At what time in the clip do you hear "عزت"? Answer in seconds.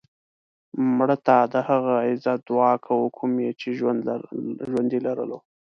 2.07-2.39